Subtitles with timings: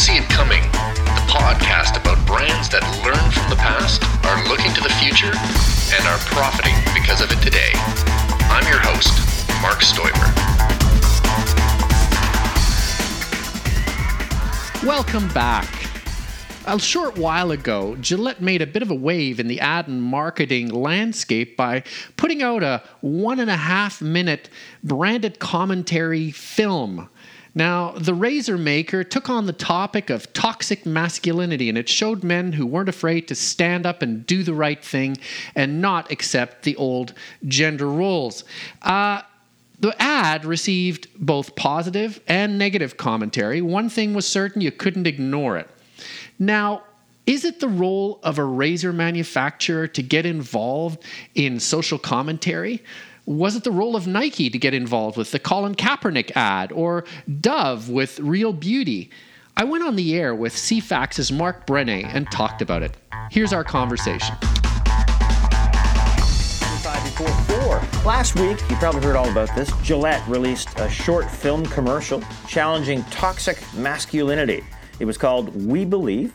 [0.00, 4.80] See It Coming, the podcast about brands that learn from the past, are looking to
[4.80, 7.72] the future, and are profiting because of it today.
[8.48, 9.12] I'm your host,
[9.60, 10.24] Mark Stoiber.
[14.86, 15.68] Welcome back.
[16.66, 20.02] A short while ago, Gillette made a bit of a wave in the ad and
[20.02, 21.82] marketing landscape by
[22.16, 24.48] putting out a one and a half minute
[24.82, 27.10] branded commentary film.
[27.54, 32.52] Now, the razor maker took on the topic of toxic masculinity and it showed men
[32.52, 35.16] who weren't afraid to stand up and do the right thing
[35.54, 37.14] and not accept the old
[37.46, 38.44] gender roles.
[38.82, 39.22] Uh,
[39.80, 43.62] the ad received both positive and negative commentary.
[43.62, 45.68] One thing was certain you couldn't ignore it.
[46.38, 46.82] Now,
[47.26, 51.02] is it the role of a razor manufacturer to get involved
[51.34, 52.82] in social commentary?
[53.30, 57.04] Was it the role of Nike to get involved with the Colin Kaepernick ad or
[57.40, 59.08] Dove with Real Beauty?
[59.56, 62.96] I went on the air with CFAX's Mark Brené and talked about it.
[63.30, 64.34] Here's our conversation.
[68.04, 69.70] Last week, you probably heard all about this.
[69.80, 74.64] Gillette released a short film commercial challenging toxic masculinity.
[74.98, 76.34] It was called We Believe,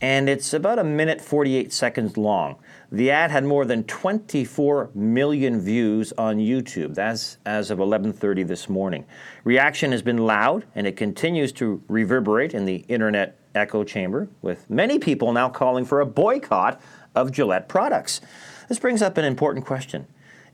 [0.00, 2.56] and it's about a minute 48 seconds long.
[2.92, 6.94] The ad had more than 24 million views on YouTube.
[6.94, 9.04] That's as of 11:30 this morning.
[9.44, 14.68] Reaction has been loud, and it continues to reverberate in the internet echo chamber, with
[14.68, 16.80] many people now calling for a boycott
[17.14, 18.20] of Gillette products.
[18.68, 20.06] This brings up an important question.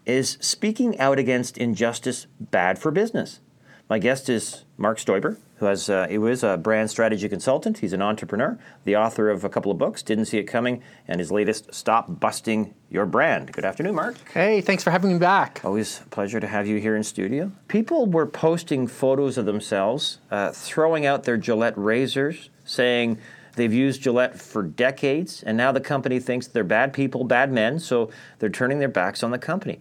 [0.06, 3.40] Is speaking out against injustice bad for business?
[3.88, 7.78] My guest is Mark Stoiber, who has uh, he was a brand strategy consultant.
[7.78, 11.20] He's an entrepreneur, the author of a couple of books, Didn't See It Coming, and
[11.20, 13.52] his latest Stop Busting Your Brand.
[13.52, 14.16] Good afternoon, Mark.
[14.32, 15.60] Hey, thanks for having me back.
[15.62, 17.52] Always a pleasure to have you here in studio.
[17.68, 23.18] People were posting photos of themselves uh, throwing out their Gillette razors, saying
[23.56, 27.78] they've used Gillette for decades, and now the company thinks they're bad people, bad men,
[27.78, 29.78] so they're turning their backs on the company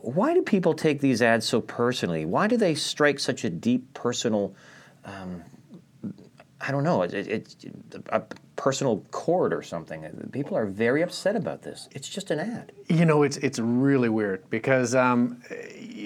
[0.00, 2.26] why do people take these ads so personally?
[2.26, 4.54] Why do they strike such a deep personal,
[5.04, 5.42] um,
[6.60, 7.56] I don't know, it, it,
[8.08, 8.22] a
[8.56, 10.02] personal chord or something?
[10.32, 11.88] People are very upset about this.
[11.92, 12.72] It's just an ad.
[12.88, 15.42] You know, it's it's really weird because um,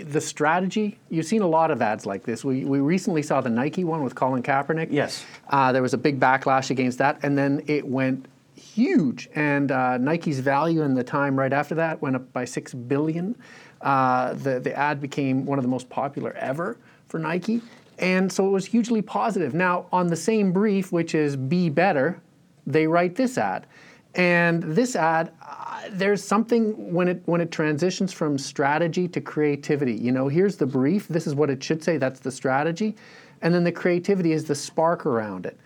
[0.05, 0.99] the strategy.
[1.11, 2.45] You've seen a lot of ads like this.
[2.45, 4.89] We we recently saw the Nike one with Colin Kaepernick.
[4.91, 5.25] Yes.
[5.49, 8.27] Uh, there was a big backlash against that, and then it went
[8.57, 9.29] huge.
[9.35, 13.37] And uh, Nike's value in the time right after that went up by six billion.
[13.81, 16.77] Uh, the, the ad became one of the most popular ever
[17.07, 17.63] for Nike.
[17.99, 19.55] And so it was hugely positive.
[19.55, 22.21] Now, on the same brief, which is be better,
[22.67, 23.67] they write this ad.
[24.15, 29.95] And this ad, uh, there's something when it when it transitions from strategy to creativity.
[29.95, 31.09] You know, here's the brief.
[31.09, 31.99] This is what it should say.
[31.99, 32.97] That's the strategy,
[33.43, 35.59] and then the creativity is the spark around it.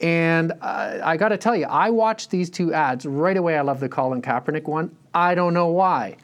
[0.00, 3.56] And uh, I got to tell you, I watched these two ads right away.
[3.56, 4.94] I love the Colin Kaepernick one.
[5.14, 6.16] I don't know why.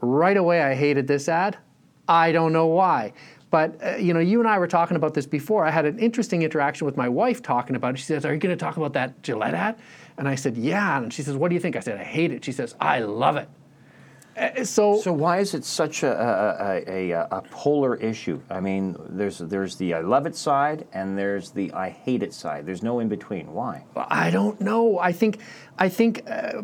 [0.00, 1.56] Right away, I hated this ad.
[2.06, 3.14] I don't know why.
[3.54, 5.64] But uh, you know, you and I were talking about this before.
[5.64, 7.98] I had an interesting interaction with my wife talking about it.
[7.98, 9.76] She says, "Are you going to talk about that Gillette ad?"
[10.18, 12.32] And I said, "Yeah." And she says, "What do you think?" I said, "I hate
[12.32, 13.48] it." She says, "I love it."
[14.36, 18.40] Uh, so, so why is it such a, a, a, a, polar issue?
[18.50, 22.34] I mean, there's there's the I love it side and there's the I hate it
[22.34, 22.66] side.
[22.66, 23.52] There's no in between.
[23.52, 23.84] Why?
[23.94, 24.98] I don't know.
[24.98, 25.38] I think
[25.78, 26.62] I think uh,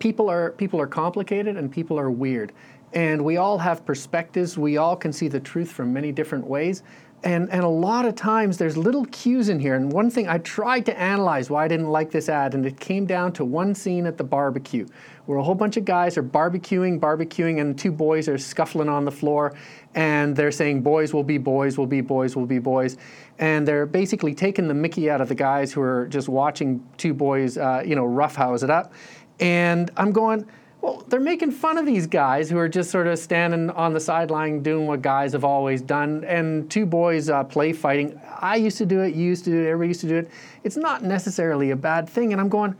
[0.00, 2.52] people are people are complicated and people are weird
[2.94, 4.58] and we all have perspectives.
[4.58, 6.82] We all can see the truth from many different ways.
[7.24, 9.76] And, and a lot of times there's little cues in here.
[9.76, 12.80] And one thing I tried to analyze why I didn't like this ad, and it
[12.80, 14.86] came down to one scene at the barbecue
[15.26, 19.04] where a whole bunch of guys are barbecuing, barbecuing, and two boys are scuffling on
[19.04, 19.54] the floor.
[19.94, 22.96] And they're saying, boys will be boys, will be boys, will be boys.
[23.38, 27.14] And they're basically taking the mickey out of the guys who are just watching two
[27.14, 28.92] boys, uh, you know, roughhouse it up.
[29.38, 30.44] And I'm going,
[30.82, 34.00] well, they're making fun of these guys who are just sort of standing on the
[34.00, 36.24] sideline doing what guys have always done.
[36.24, 38.20] And two boys uh, play fighting.
[38.40, 40.30] I used to do it, you used to do it, everybody used to do it.
[40.64, 42.32] It's not necessarily a bad thing.
[42.32, 42.74] And I'm going,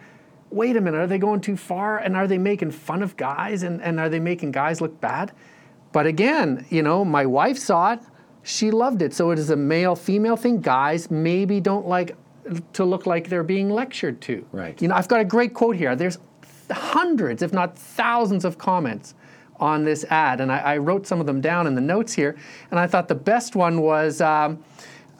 [0.50, 1.98] wait a minute, are they going too far?
[1.98, 3.62] And are they making fun of guys?
[3.62, 5.30] And, and are they making guys look bad?
[5.92, 8.00] But again, you know, my wife saw it.
[8.42, 9.14] She loved it.
[9.14, 10.60] So it is a male female thing.
[10.60, 12.16] Guys maybe don't like
[12.72, 14.44] to look like they're being lectured to.
[14.50, 14.80] Right.
[14.82, 15.94] You know, I've got a great quote here.
[15.94, 16.18] There's
[16.72, 19.14] hundreds, if not thousands, of comments
[19.60, 22.36] on this ad, and I, I, wrote some of them down in the notes here.
[22.70, 24.20] And I thought the best one was.
[24.20, 24.64] Um,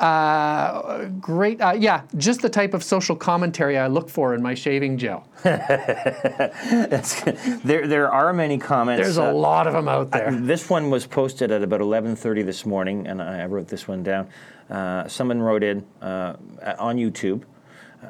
[0.01, 4.53] uh, great, uh, yeah, just the type of social commentary I look for in my
[4.53, 5.29] shaving gel.
[5.45, 5.63] there,
[7.87, 9.01] there are many comments.
[9.01, 10.33] There's a uh, lot of them out there.
[10.33, 14.29] this one was posted at about 11:30 this morning, and I wrote this one down.
[14.69, 16.35] Uh, someone wrote in uh,
[16.81, 17.45] on YouTube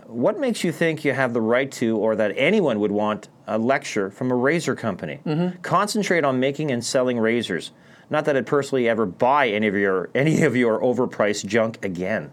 [0.06, 3.59] What makes you think you have the right to, or that anyone would want, a
[3.59, 5.21] lecture from a razor company?
[5.27, 5.61] Mm-hmm.
[5.62, 7.73] Concentrate on making and selling razors.
[8.11, 12.33] Not that I'd personally ever buy any of your any of your overpriced junk again.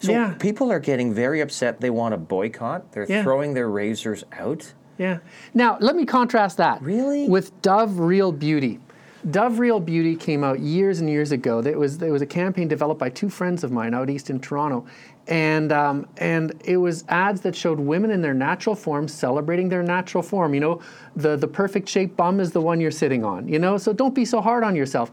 [0.00, 0.34] So Yeah.
[0.38, 1.80] people are getting very upset.
[1.80, 2.92] They want to boycott.
[2.92, 3.22] They're Yeah.
[3.22, 4.72] throwing their razors out.
[4.98, 5.18] Yeah.
[5.54, 6.80] Now, let me contrast that.
[6.82, 7.28] Really?
[7.28, 8.80] With Dove Real Beauty.
[9.30, 11.60] Dove Real Beauty came out years and years ago.
[11.60, 14.38] It was there was a campaign developed by two friends of mine out east in
[14.38, 14.84] Toronto,
[15.28, 19.82] and um, and it was ads that showed women in their natural form celebrating their
[19.82, 20.52] natural form.
[20.52, 20.80] You know,
[21.16, 23.48] the the perfect shaped bum is the one you're sitting on.
[23.48, 25.10] You know, so don't be so hard on yourself.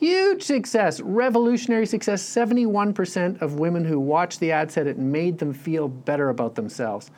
[0.00, 2.22] Huge success, revolutionary success.
[2.22, 7.12] 71% of women who watched the ad said it made them feel better about themselves.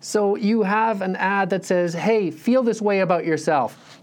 [0.00, 3.99] So you have an ad that says, hey, feel this way about yourself.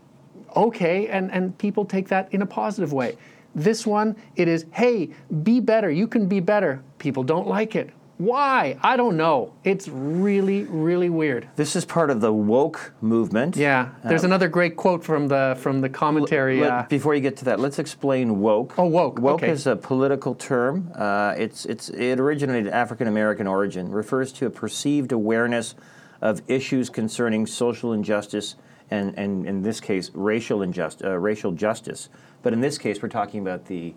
[0.57, 3.17] Okay, and, and people take that in a positive way.
[3.53, 5.09] This one, it is, hey,
[5.43, 5.89] be better.
[5.89, 6.83] You can be better.
[6.99, 7.91] People don't like it.
[8.17, 8.79] Why?
[8.81, 9.53] I don't know.
[9.63, 11.47] It's really, really weird.
[11.55, 13.55] This is part of the woke movement.
[13.55, 13.89] Yeah.
[14.03, 16.61] There's another great quote from the from the commentary.
[16.61, 18.73] Let- uh, before you get to that, let's explain woke.
[18.79, 19.51] Oh, woke, Woke okay.
[19.51, 20.91] is a political term.
[20.95, 23.91] Uh, it's it's it originated African American origin.
[23.91, 25.75] Refers to a perceived awareness
[26.19, 28.55] of issues concerning social injustice
[28.89, 32.09] and, and in this case, racial injustice, uh, racial justice.
[32.41, 33.93] But in this case, we're talking about the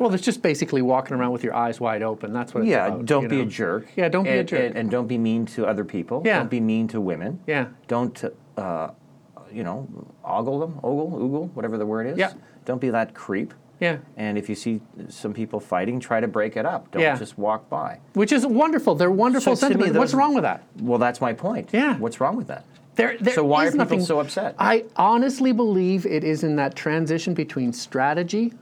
[0.00, 2.32] well, it's just basically walking around with your eyes wide open.
[2.32, 2.86] That's what it's yeah.
[2.86, 3.06] about.
[3.06, 3.42] don't be know?
[3.42, 3.86] a jerk.
[3.94, 4.70] Yeah, don't be a jerk.
[4.70, 6.22] And, and don't be mean to other people.
[6.24, 6.38] Yeah.
[6.38, 7.40] Don't be mean to women.
[7.46, 7.68] Yeah.
[7.86, 8.24] Don't.
[8.56, 8.90] Uh,
[9.52, 9.88] you know,
[10.24, 12.18] ogle them, ogle, oogle, whatever the word is.
[12.18, 12.32] Yeah.
[12.64, 13.54] Don't be that creep.
[13.78, 13.98] Yeah.
[14.16, 16.90] And if you see some people fighting, try to break it up.
[16.90, 17.16] Don't Yeah.
[17.16, 18.00] just walk by.
[18.14, 18.94] Which is wonderful.
[18.94, 19.96] They're wonderful So sentiments.
[19.96, 20.64] What's wrong with that?
[20.80, 21.70] Well, that's my point.
[21.72, 21.96] Yeah.
[21.98, 22.64] What's wrong with that?
[22.96, 24.54] There, there So why is are people nothing- so upset?
[24.58, 28.52] I honestly believe it is in that transition between strategy,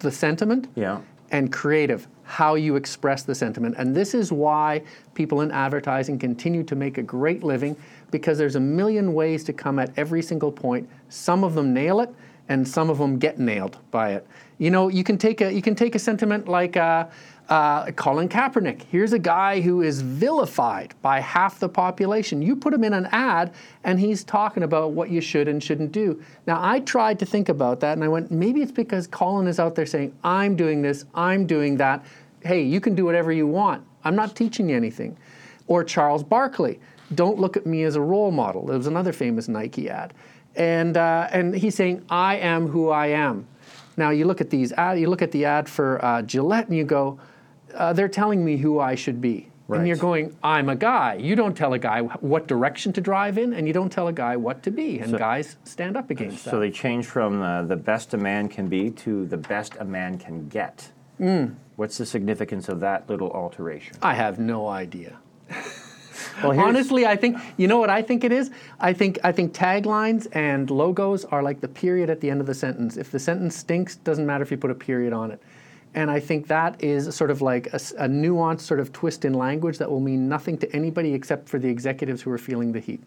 [0.00, 0.98] the sentiment, Yeah.
[1.30, 3.76] and creative, how you express the sentiment.
[3.78, 4.82] And this is why
[5.14, 7.76] people in advertising continue to make a great living
[8.10, 10.88] because there's a million ways to come at every single point.
[11.08, 12.10] Some of them nail it,
[12.48, 14.26] and some of them get nailed by it.
[14.58, 16.76] You know, you can take a you can take a sentiment like.
[16.76, 17.06] Uh,
[17.52, 18.80] uh, Colin Kaepernick.
[18.90, 22.40] Here's a guy who is vilified by half the population.
[22.40, 23.52] You put him in an ad,
[23.84, 26.22] and he's talking about what you should and shouldn't do.
[26.46, 29.60] Now, I tried to think about that, and I went, maybe it's because Colin is
[29.60, 32.06] out there saying, I'm doing this, I'm doing that.
[32.40, 33.84] Hey, you can do whatever you want.
[34.02, 35.18] I'm not teaching you anything.
[35.66, 36.80] Or Charles Barkley,
[37.14, 38.64] don't look at me as a role model.
[38.64, 40.14] There was another famous Nike ad.
[40.56, 43.46] And, uh, and he's saying, I am who I am.
[43.98, 46.76] Now you look at these ad, you look at the ad for uh, Gillette, and
[46.78, 47.20] you go,
[47.74, 49.48] uh, they're telling me who I should be.
[49.68, 49.78] Right.
[49.78, 51.14] And you're going, I'm a guy.
[51.14, 54.12] You don't tell a guy what direction to drive in, and you don't tell a
[54.12, 54.98] guy what to be.
[54.98, 56.56] And guys stand up against So that.
[56.56, 59.84] So they change from uh, the best a man can be to the best a
[59.84, 60.90] man can get.
[61.20, 61.54] Mm.
[61.76, 63.96] What's the significance of that little alteration?
[64.02, 65.18] I have no idea.
[66.42, 68.50] Well, Honestly, I think you know what I think it is.
[68.80, 72.46] I think I think taglines and logos are like the period at the end of
[72.46, 72.96] the sentence.
[72.96, 75.42] If the sentence stinks, doesn't matter if you put a period on it.
[75.94, 77.78] And I think that is sort of like a
[78.08, 81.68] nuanced sort of twist in language that will mean nothing to anybody except for the
[81.68, 83.02] executives who are feeling the heat.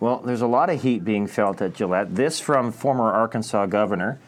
[0.00, 2.14] Well, there's a lot of heat being felt at Gillette.
[2.14, 4.20] This from former Arkansas governor,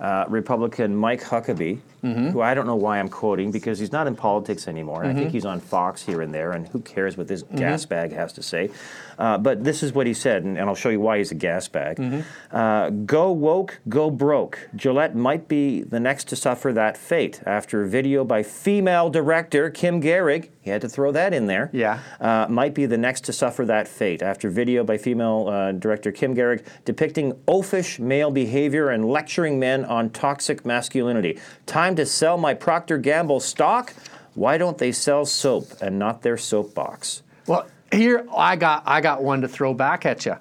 [0.00, 2.30] uh, Republican Mike Huckabee, Mm-hmm.
[2.30, 5.04] who I don't know why I'm quoting because he's not in politics anymore.
[5.04, 7.56] I think he's on Fox here and there, and who cares what this Mm-hmm.
[7.56, 8.70] gas bag has to say?
[9.18, 11.36] Uh, but this is what he said, and, and I'll show you why he's a
[11.36, 11.96] gas bag.
[11.98, 12.20] Mm-hmm.
[12.56, 14.68] Uh, go woke, go broke.
[14.76, 19.70] Gillette might be the next to suffer that fate after a video by female director
[19.70, 20.50] Kim Gehrig.
[20.60, 22.00] He had to throw that in there Yeah.
[22.20, 26.10] uh, might be the next to suffer that fate after video by female uh, director
[26.10, 31.38] Kim Gehrig depicting oafish male behavior and lecturing men on toxic masculinity.
[31.66, 33.94] Time to sell my Procter Gamble stock?
[34.34, 37.22] Why don't they sell soap and not their soapbox?
[37.46, 40.36] Well, here I got I got one to throw back at you.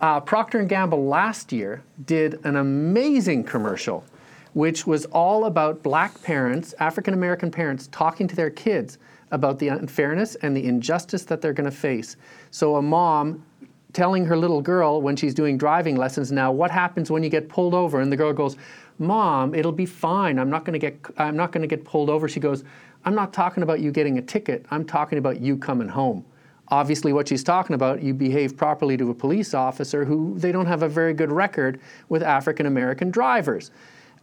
[0.00, 4.04] Uh, Procter and Gamble last year did an amazing commercial,
[4.52, 8.98] which was all about black parents, African American parents, talking to their kids
[9.30, 12.16] about the unfairness and the injustice that they're going to face.
[12.50, 13.44] So a mom
[13.92, 17.48] telling her little girl when she's doing driving lessons now what happens when you get
[17.48, 18.54] pulled over and the girl goes
[18.98, 20.38] mom it'll be fine.
[20.38, 22.28] I'm not going to get i'm not going to get pulled over.
[22.28, 22.64] She goes
[23.04, 24.66] i'm not talking about you getting a ticket.
[24.70, 26.24] I'm talking about you coming home.
[26.68, 30.66] Obviously what she's talking about you behave properly to a police officer who they don't
[30.66, 33.70] have a very good record with african american drivers.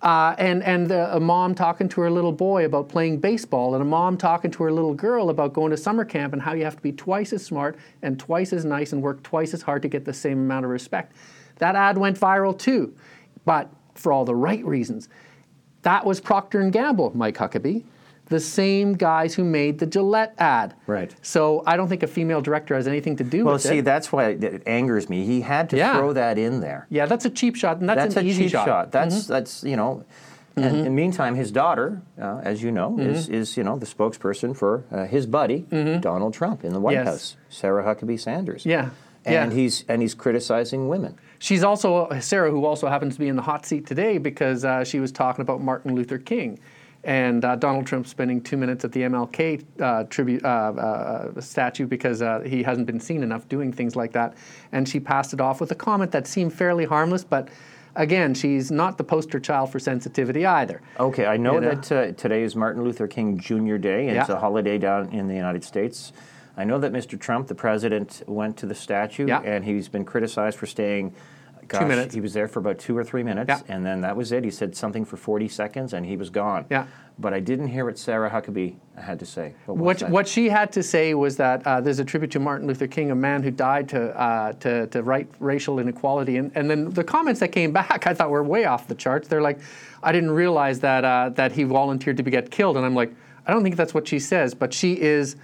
[0.04, 3.82] Uh, and and the, a mom talking to her little boy about playing baseball, and
[3.82, 6.66] a mom talking to her little girl about going to summer camp and how you
[6.66, 9.82] have to be twice as smart and twice as nice and work twice as hard
[9.82, 11.16] to get the same amount of respect.
[11.60, 12.94] That ad went viral too,
[13.46, 15.10] but for all the right reasons.
[15.84, 17.84] That was Procter and Gamble, Mike Huckabee.
[18.28, 20.74] the same guys who made the Gillette ad.
[20.88, 21.14] Right.
[21.22, 23.72] So I don't think a female director has anything to do Well, with see, it.
[23.72, 25.26] Well, see, that's why it, angers me.
[25.26, 25.98] He had to Yeah.
[25.98, 26.88] throw that in there.
[26.90, 28.86] yeah, that's a cheap shot, and that's, That's an a easy cheap shot.
[28.88, 28.92] Mm-hmm.
[28.92, 30.06] That's that's you know.
[30.56, 33.34] And in the meantime, his daughter, uh, as you know, is, Mm-hmm.
[33.34, 35.62] is you know the spokesperson for uh, his buddy
[36.00, 37.06] Donald Trump in the White Yes.
[37.08, 38.66] House, Sarah Huckabee Sanders.
[38.66, 38.92] Yeah,
[39.26, 39.58] and yeah.
[39.58, 41.18] he's and he's criticizing women.
[41.44, 44.86] She's also Sarah, who also happens to be in the hot seat today because uh,
[44.86, 46.58] she was talking about Martin Luther King,
[47.04, 51.86] and uh, Donald Trump spending two minutes at the MLK uh, tribute uh, uh, statue
[51.86, 54.36] because uh, he hasn't been seen enough doing things like that,
[54.72, 57.50] and she passed it off with a comment that seemed fairly harmless, but.
[57.96, 60.82] Again, she's not the poster child for sensitivity either.
[61.00, 61.76] Okay, I know You know?
[61.76, 63.78] that uh, today is Martin Luther King Jr.
[63.78, 64.38] Day, and it's Yeah.
[64.38, 66.12] a holiday down in the United States.
[66.56, 67.20] I know that Mr.
[67.20, 69.42] Trump, the president, went to the statue, Yeah.
[69.42, 71.14] and he's been criticized for staying.
[71.68, 72.14] Gosh, minutes.
[72.14, 73.74] He was there for about two or three minutes, Yeah.
[73.74, 74.44] and then that was it.
[74.44, 76.66] He said something for 40 seconds, and he was gone.
[76.70, 76.86] Yeah.
[77.18, 79.54] But I didn't hear what Sarah Huckabee had to say.
[79.66, 82.68] What, What, what she had to say was that uh, there's a tribute to Martin
[82.68, 86.36] Luther King, a man who died to, uh, to, to right racial inequality.
[86.38, 89.30] And, and then the comments that came back, I thought were way off the charts.
[89.30, 89.60] They're like,
[90.04, 92.76] I didn't realize that, uh, that he volunteered to be get killed.
[92.76, 93.14] And I'm like,
[93.48, 95.38] I don't think that's what she says, but she is,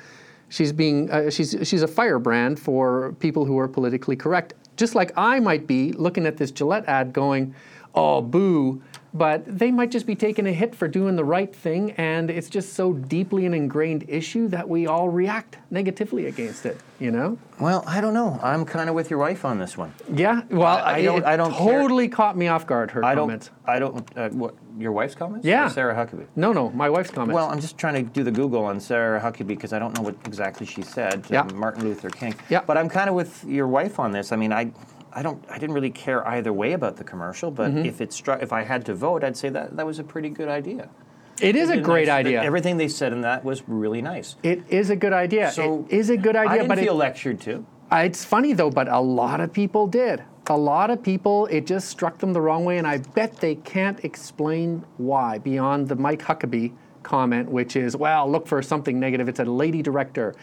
[0.49, 4.53] she's being, uh, she's, she's a firebrand for people who are politically correct.
[4.75, 7.55] Just like I might be looking at this Gillette ad going,
[7.95, 8.81] oh, boo.
[9.13, 12.47] But they might just be taking a hit for doing the right thing, and it's
[12.47, 16.77] just so deeply an ingrained issue that we all react negatively against it.
[16.99, 17.37] You know?
[17.59, 18.39] Well, I don't know.
[18.43, 19.93] I'm kind of with your wife on this one.
[20.13, 20.41] Yeah.
[20.51, 21.81] Well, I- I don't- I don't care.
[21.81, 22.91] totally caught me off guard.
[22.91, 23.49] Her I don't.
[23.65, 24.07] I don't.
[24.17, 24.53] Uh, what?
[24.77, 25.45] Your wife's comments?
[25.45, 25.65] Yeah.
[25.65, 26.25] Or Sarah Huckabee.
[26.35, 27.33] No, no, my wife's comments.
[27.35, 30.03] Well, I'm just trying to do the Google on Sarah Huckabee because I don't know
[30.03, 31.23] what exactly she said.
[31.25, 31.43] to Yeah.
[31.55, 32.35] Martin Luther King.
[32.49, 32.61] Yeah.
[32.65, 34.31] But I'm kind of with your wife on this.
[34.31, 34.71] I mean, I,
[35.13, 35.43] I don't.
[35.49, 37.51] I didn't really care either way about the commercial.
[37.51, 37.85] But Mm-hmm.
[37.85, 40.29] if it struck, if I had to vote, I'd say that that was a pretty
[40.29, 40.89] good idea.
[41.41, 42.25] it is a great nice.
[42.25, 42.43] idea.
[42.43, 44.35] Everything they said in that was really nice.
[44.43, 45.51] it is a good idea.
[45.51, 47.65] So it is a good idea, I didn't but feel it, lectured to.
[47.91, 50.21] It's funny though, but a lot of people did.
[50.47, 53.55] A lot of people, it just struck them the wrong way, and I bet they
[53.55, 56.71] can't explain why beyond the Mike Huckabee
[57.03, 59.29] comment, which is, well, look for something negative.
[59.29, 60.33] It's a lady director.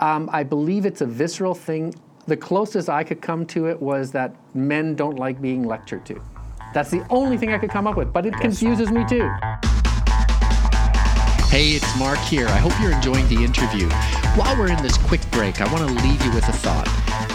[0.00, 1.94] Um, I believe it's a visceral thing.
[2.26, 6.22] The closest I could come to it was that men don't like being lectured to.
[6.72, 9.30] That's the only thing I could come up with, but it confuses me too.
[11.52, 12.48] Hey, it's Mark here.
[12.48, 13.90] I hope you're enjoying the interview.
[14.40, 16.88] While we're in this quick break, I want to leave you with a thought.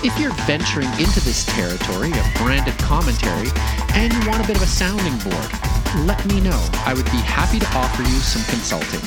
[0.04, 3.50] If you're venturing into this territory of branded commentary
[3.94, 5.50] and you want a bit of a sounding board,
[6.08, 6.60] let me know.
[6.84, 9.02] I would be happy to offer you some consulting.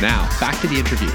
[0.00, 1.10] Now, back to the interview.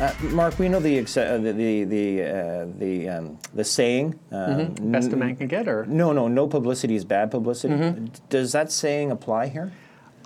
[0.00, 4.18] Uh, Mark, we know the uh, the the the, uh, the, um, the saying.
[4.32, 7.74] Um, Best a man can get, or No, no, no publicity is bad publicity.
[7.74, 8.06] Mm-hmm.
[8.30, 9.72] Does that saying apply here?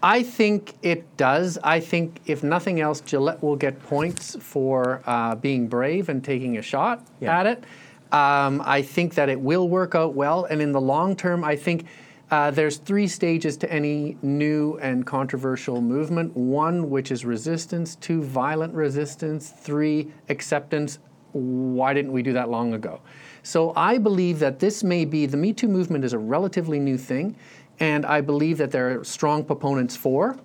[0.00, 1.58] I think it does.
[1.64, 6.56] I think if nothing else, Gillette will get points for uh, being brave and taking
[6.56, 7.40] a shot Yeah.
[7.40, 7.64] at it.
[8.12, 11.56] Um, I think that it will work out well, and in the long term, I
[11.56, 11.86] think
[12.34, 16.36] uh, there's three stages to any new and controversial movement.
[16.36, 17.94] One, which is resistance.
[17.94, 19.50] Two, violent resistance.
[19.50, 20.98] Three, acceptance.
[21.30, 23.00] Why didn't we do that long ago?
[23.44, 26.98] So I believe that this may be the Me Too movement is a relatively new
[26.98, 27.36] thing,
[27.78, 30.36] and I believe that there are strong proponents for.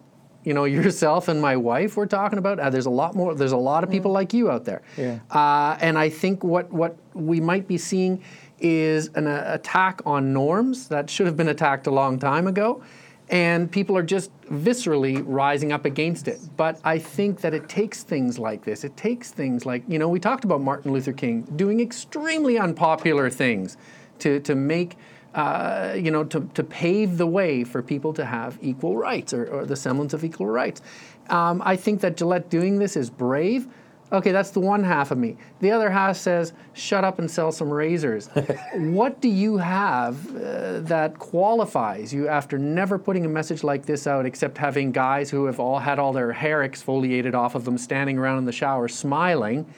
[0.43, 2.59] You know, yourself and my wife we're talking about.
[2.59, 3.33] Uh, there's a lot more.
[3.33, 4.83] There's a lot of people like you out there.
[4.95, 5.21] Yeah.
[5.31, 8.21] Uh, and I think what what we might be seeing
[8.61, 12.81] is an uh, attack on norms that should have been attacked a long time ago,
[13.29, 16.39] and people are just viscerally rising up against it.
[16.57, 18.83] But I think that it takes things like this.
[18.83, 23.29] It takes things like you know we talked about Martin Luther King doing extremely unpopular
[23.29, 23.77] things
[24.19, 24.97] to to make.
[25.35, 29.45] Uh, you know, to, to pave the way for people to have equal rights or,
[29.45, 30.81] or the semblance of equal rights.
[31.29, 33.67] Um, I think that Gillette doing this is brave.
[34.11, 35.37] Okay, that's the one half of me.
[35.59, 38.27] The other half says, shut up and sell some razors.
[38.73, 44.07] what do you have uh, that qualifies you after never putting a message like this
[44.07, 47.77] out except having guys who have all had all their hair exfoliated off of them
[47.77, 49.71] standing around in the shower smiling?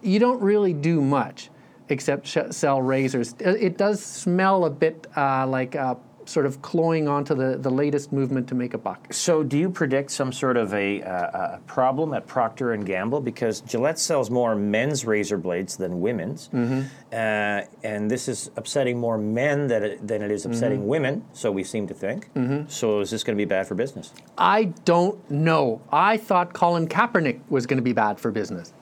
[0.00, 1.50] You don't really do much
[1.88, 3.34] except sh- sell razors.
[3.44, 7.70] Uh, It does smell a bit uh, like uh, sort of cloying onto the, the
[7.70, 9.12] latest movement to make a buck.
[9.12, 13.20] So, do you predict some sort of a, uh, a problem at Procter and Gamble
[13.20, 16.80] because Gillette sells more men's razor blades than women's, Mm-hmm.
[17.12, 20.88] uh, and this is upsetting more men than it, than it is upsetting Mm-hmm.
[20.88, 21.24] women.
[21.32, 22.28] So we seem to think.
[22.68, 24.12] So, is this going to be bad for business?
[24.38, 25.80] I don't know.
[25.90, 28.72] I thought Colin Kaepernick was going to be bad for business.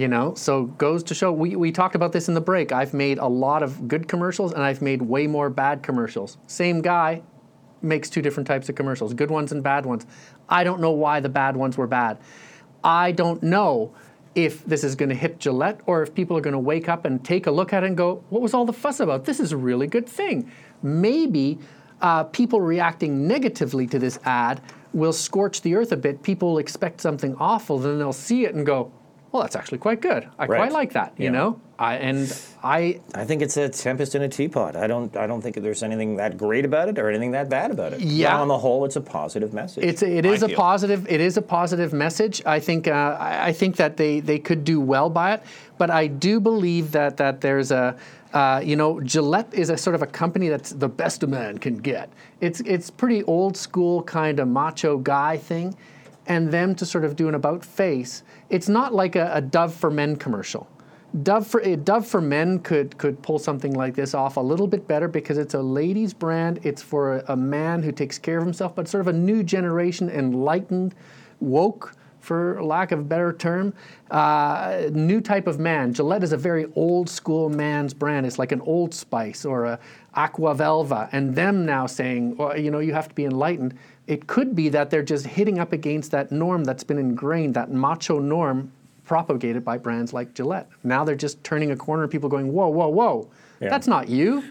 [0.00, 1.30] You know, so goes to show.
[1.30, 2.72] We, we talked about this in the break.
[2.72, 6.38] I've made a lot of good commercials and I've made way more bad commercials.
[6.46, 7.20] Same guy,
[7.82, 10.06] makes two different types of commercials, good ones and bad ones.
[10.48, 12.16] I don't know why the bad ones were bad.
[12.82, 13.92] I don't know
[14.34, 17.04] if this is going to hit Gillette or if people are going to wake up
[17.04, 19.26] and take a look at it and go, what was all the fuss about?
[19.26, 20.50] This is a really good thing.
[20.82, 21.58] Maybe
[22.00, 24.62] uh, people reacting negatively to this ad
[24.94, 26.22] will scorch the earth a bit.
[26.22, 28.90] People will expect something awful, then they'll see it and go,
[29.32, 30.26] well, that's actually quite good.
[30.38, 30.58] I Right.
[30.58, 31.30] quite like that, you Yeah.
[31.30, 31.60] know?
[31.78, 34.76] I, and I, I think it's a tempest in a teapot.
[34.76, 35.16] I don't.
[35.16, 38.00] I don't think there's anything that great about it or anything that bad about it.
[38.00, 38.32] Yeah.
[38.34, 39.84] But on the whole, it's a positive message.
[39.84, 40.56] It's it I is a feel.
[40.58, 42.42] positive it is a positive message.
[42.44, 45.42] I think uh, I I think that they, they could do well by it,
[45.78, 47.96] but I do believe that that there's a
[48.34, 51.56] uh, you know Gillette is a sort of a company that's the best a man
[51.56, 52.10] can get.
[52.42, 55.74] It's it's pretty old school kind of macho guy thing,
[56.30, 58.22] and them to sort of do an about face.
[58.50, 60.68] It's not like a, a Dove for Men commercial.
[61.24, 64.68] Dove for eh, Dove for Men could could pull something like this off a little
[64.68, 66.60] bit better because it's a ladies' brand.
[66.62, 69.42] It's for a, a man who takes care of himself, but sort of a new
[69.42, 70.94] generation, enlightened,
[71.40, 73.74] woke, for lack of a better term,
[74.12, 75.92] uh, new type of man.
[75.92, 78.24] Gillette is a very old school man's brand.
[78.24, 79.80] It's like an Old Spice or a
[80.14, 83.74] Aqua Velva, and them now saying, well, you know, you have to be enlightened.
[84.06, 87.70] It could be that they're just hitting up against that norm that's been ingrained, that
[87.70, 88.72] macho norm
[89.04, 90.68] propagated by brands like Gillette.
[90.84, 93.28] Now they're just turning a corner people going, whoa, whoa, whoa,
[93.60, 93.68] Yeah.
[93.70, 94.42] that's not you.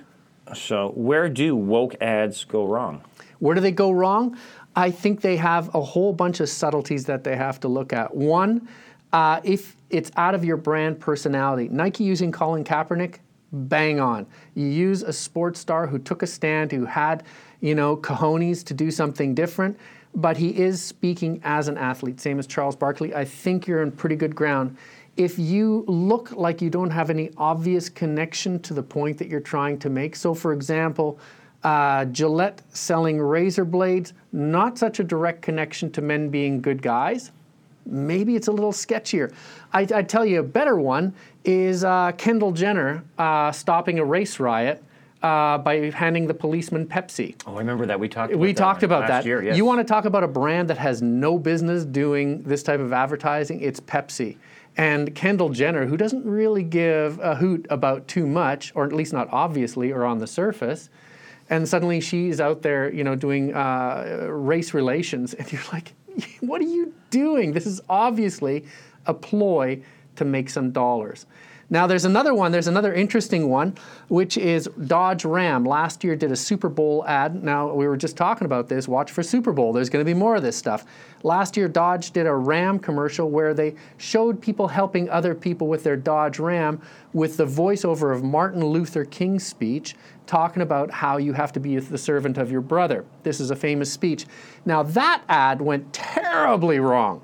[0.54, 3.02] So where do woke ads go wrong?
[3.40, 4.38] Where do they go wrong?
[4.76, 8.14] I think they have a whole bunch of subtleties that they have to look at.
[8.16, 8.68] One,
[9.14, 13.16] uh, if it's out of your brand personality, Nike using Colin Kaepernick,
[13.52, 14.26] bang on.
[14.56, 17.24] You use a sports star who took a stand, who had,
[17.62, 19.78] you know, cojones to do something different,
[20.16, 23.14] but he is speaking as an athlete, same as Charles Barkley.
[23.14, 24.78] I think you're in pretty good ground.
[25.18, 29.42] If you look like you don't have any obvious connection to the point that you're
[29.42, 31.20] trying to make, so for example,
[31.64, 37.32] uh, Gillette selling razor blades, not such a direct connection to men being good guys.
[37.86, 39.34] Maybe it's a little sketchier.
[39.74, 44.40] I, I tell you, a better one is uh, Kendall Jenner uh, stopping a race
[44.40, 44.84] riot
[45.22, 47.36] uh, by handing the policeman Pepsi.
[47.46, 48.34] Oh, I remember that we talked.
[48.36, 49.26] We talked about last that.
[49.26, 49.58] Year, yes.
[49.58, 52.94] You want to talk about a brand that has no business doing this type of
[52.94, 53.62] advertising?
[53.62, 54.38] It's Pepsi.
[54.78, 59.12] And Kendall Jenner, who doesn't really give a hoot about too much, or at least
[59.12, 60.90] not obviously or on the surface,
[61.50, 65.94] and suddenly she's out there, you know, doing uh, race relations, and you're like,
[66.40, 67.52] what are you doing?
[67.52, 68.66] This is obviously
[69.06, 69.82] a ploy
[70.16, 71.26] to make some dollars.
[71.72, 73.76] Now, there's another one, there's another interesting one,
[74.08, 75.64] which is Dodge Ram.
[75.64, 77.44] Last year did a Super Bowl ad.
[77.44, 78.88] Now, we were just talking about this.
[78.88, 79.72] Watch for Super Bowl.
[79.72, 80.86] There's going to be more of this stuff.
[81.22, 85.84] Last year, Dodge did a Ram commercial where they showed people helping other people with
[85.84, 86.82] their Dodge Ram
[87.14, 91.78] with the voiceover of Martin Luther King's speech talking about how you have to be
[91.78, 93.06] the servant of your brother.
[93.22, 94.26] This is a famous speech.
[94.66, 97.24] Now, that ad went terribly wrong.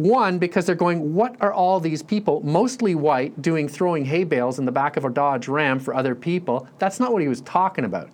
[0.00, 4.58] One, because they're going, what are all these people, mostly white, doing throwing hay bales
[4.58, 6.66] in the back of a Dodge Ram for other people?
[6.78, 8.08] That's not what he was talking about.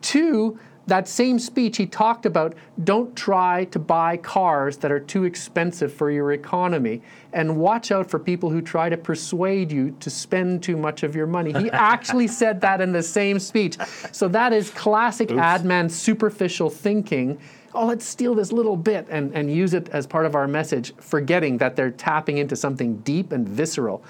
[0.00, 5.24] Two, that same speech he talked about don't try to buy cars that are too
[5.24, 10.10] expensive for your economy and watch out for people who try to persuade you to
[10.10, 11.52] spend too much of your money.
[11.52, 13.76] He actually said that in the same speech.
[14.12, 17.40] So that is classic ad man superficial thinking
[17.74, 20.94] oh, let's steal this little bit and, and use it as part of our message,
[20.96, 24.02] forgetting that they're tapping into something deep and visceral.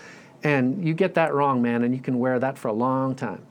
[0.43, 3.47] And you get that wrong, man, and you can wear that for a long time.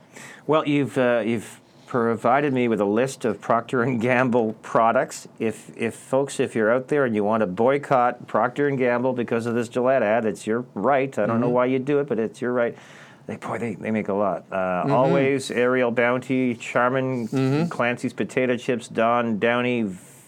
[0.46, 5.26] Well, you've uh, you've provided me with a list of Procter and Gamble products.
[5.38, 9.12] If if folks, if you're out there and you want to boycott Procter and Gamble
[9.12, 11.16] because of this Gillette ad, it's your right.
[11.18, 12.76] I don't know why you do it, but it's your right.
[13.26, 14.44] They boy, they, they make a lot.
[14.52, 19.84] Uh, Always, Ariel Bounty, Charmin, Clancy's potato chips, Dawn Downy,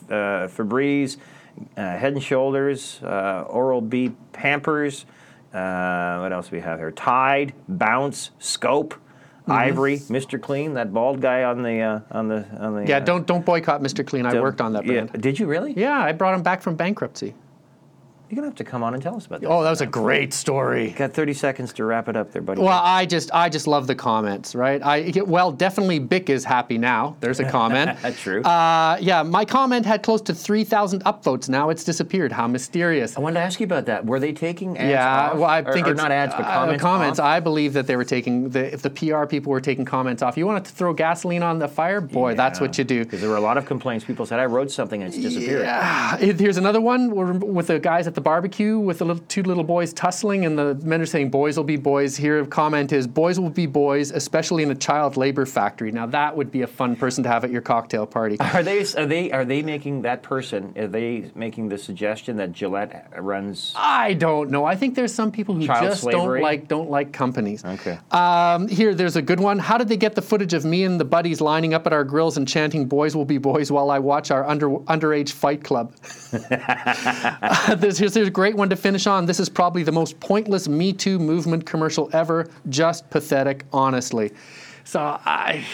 [0.08, 1.18] uh, Febreze,
[1.76, 5.04] uh, Head and Shoulders, uh, Oral B Pampers.
[5.52, 6.90] Uh, what else do we have here?
[6.90, 8.94] Tide, Bounce, Scope.
[9.48, 10.42] Ivory, Mr.
[10.42, 12.84] Clean, that bald guy on the uh, on the on the.
[12.84, 14.04] Yeah, uh, don't don't boycott Mr.
[14.04, 14.26] Clean.
[14.26, 15.04] I worked on that yeah.
[15.04, 15.22] brand.
[15.22, 15.72] Did you really?
[15.72, 17.32] Yeah, I brought him back from bankruptcy.
[18.28, 19.46] You're gonna have to come on and tell us about that.
[19.48, 20.90] Oh, that was a great story.
[20.90, 22.60] Got 30 seconds to wrap it up, there, buddy.
[22.60, 24.82] Well, I just I just love the comments, right?
[24.82, 27.16] I well, definitely Bic is happy now.
[27.20, 27.96] There's a comment.
[28.02, 28.42] That's true.
[28.42, 31.48] Uh, yeah, my comment had close to 3,000 upvotes.
[31.48, 32.32] Now it's disappeared.
[32.32, 33.16] How mysterious.
[33.16, 34.04] I wanted to ask you about that.
[34.04, 35.34] Were they taking ads Yeah, off?
[35.36, 36.82] well, I Or- think or, it's not ads, but uh, comments.
[36.82, 37.18] comments.
[37.20, 37.26] off?
[37.26, 40.36] I believe that they were taking the if the PR people were taking comments off.
[40.36, 43.04] You wanted to throw gasoline on the fire, boy, that's what you do.
[43.04, 44.04] Because there were a lot of complaints.
[44.04, 45.62] People said, I wrote something and it's disappeared.
[45.62, 46.16] Yeah.
[46.16, 49.92] Here's another one with the guys at the barbecue with the little, two little boys
[49.92, 52.16] tussling, and the men are saying, Boys will be boys.
[52.16, 55.92] Here, a comment is, Boys will be boys, especially in a child labor factory.
[55.92, 58.38] Now, that would be a fun person to have at your cocktail party.
[58.40, 60.72] Are they are they are they making that person?
[60.76, 63.74] Are they making the suggestion that Gillette runs?
[63.76, 64.64] I don't know.
[64.64, 66.40] I think there's some people who just slavery?
[66.40, 67.64] don't like don't like companies.
[67.64, 67.98] Okay.
[68.12, 69.58] Um, here, there's a good one.
[69.58, 72.04] How did they get the footage of me and the buddies lining up at our
[72.04, 75.92] grills and chanting "Boys will be boys" while I watch our under underage fight club?
[76.32, 79.26] Uh, this, here's, here's a great one to finish on.
[79.26, 82.46] This is probably the most pointless Me Too movement commercial ever.
[82.68, 84.32] Just pathetic, honestly.
[84.84, 85.64] So I,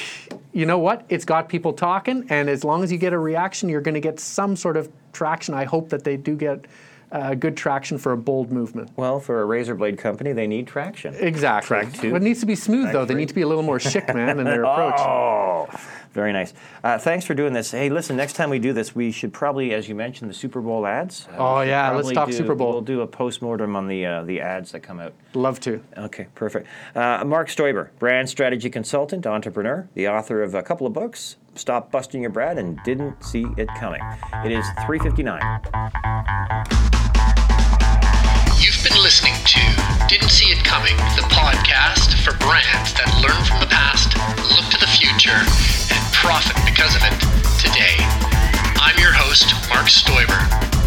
[0.55, 1.05] you know what?
[1.11, 4.01] It's got people talking, and as long as you get a reaction, you're going to
[4.01, 5.53] get some sort of traction.
[5.53, 6.65] I hope that they do get
[7.11, 8.91] uh, good traction for a bold movement.
[8.97, 11.15] Well, for a razor blade company, they need traction.
[11.17, 11.67] Exactly.
[11.67, 12.17] Track two.
[12.17, 13.05] It needs to be smooth, though.
[13.05, 14.99] They need to be a little more chic, man, in their approach.
[14.99, 15.69] Oh,
[16.13, 16.53] very nice.
[16.85, 17.71] Uh, thanks for doing this.
[17.71, 20.61] Hey, listen, next time we do this, we should probably, as you mentioned, the Super
[20.61, 21.27] Bowl ads.
[21.33, 22.73] Uh, Oh, yeah, let's talk do- Super Bowl.
[22.73, 25.13] We'll do a post mortem on the uh, the ads that come out.
[25.35, 25.83] Love to.
[25.97, 26.67] Okay, perfect.
[26.95, 31.91] Uh, Mark Stoiber, brand strategy consultant, entrepreneur, the author of a couple of books, Stop
[31.91, 34.03] Busting Your Brand and Didn't See It Coming.
[34.45, 35.41] It is 359.
[38.61, 39.61] You've been listening to
[40.09, 44.15] Didn't See It Coming, the podcast for brands that learn from the past,
[44.55, 45.35] look to the future,
[45.91, 47.11] and profit because of it
[47.59, 47.97] today.
[48.79, 50.82] I'm your host, Mark Stoiber.